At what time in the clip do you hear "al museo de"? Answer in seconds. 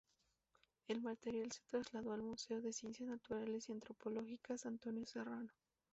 2.13-2.73